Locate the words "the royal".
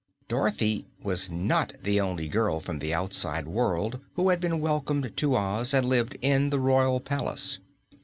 6.49-6.99